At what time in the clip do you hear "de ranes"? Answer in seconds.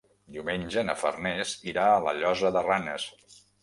2.61-3.11